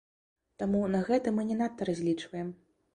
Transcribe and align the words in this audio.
Таму 0.61 0.81
на 0.95 1.03
гэта 1.11 1.37
мы 1.37 1.47
не 1.53 1.61
надта 1.63 1.81
разлічваем. 1.95 2.55